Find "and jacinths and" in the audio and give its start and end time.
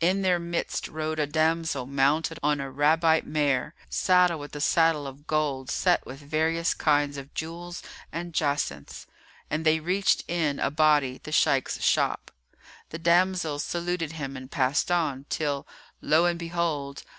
8.12-9.64